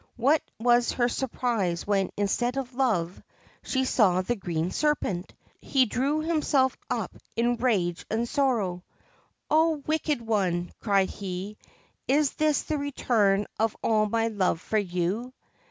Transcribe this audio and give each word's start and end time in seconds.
What 0.15 0.41
was 0.59 0.93
her 0.93 1.07
surprise 1.07 1.85
when, 1.85 2.09
instead 2.17 2.57
of 2.57 2.73
Love, 2.73 3.21
she 3.61 3.85
saw 3.85 4.23
the 4.23 4.35
Green 4.35 4.71
Serpent! 4.71 5.31
He 5.61 5.85
drew 5.85 6.21
himself 6.21 6.75
up 6.89 7.15
in 7.35 7.55
rage 7.57 8.03
and 8.09 8.27
sorrow:' 8.27 8.83
O 9.51 9.83
wicked 9.85 10.19
one 10.19 10.71
I' 10.71 10.83
cried 10.83 11.11
he; 11.11 11.55
'is 12.07 12.33
this 12.33 12.63
the 12.63 12.79
return 12.79 13.45
for 13.59 13.69
all 13.83 14.07
my 14.07 14.29
love 14.29 14.59
for 14.59 14.79
you 14.79 15.33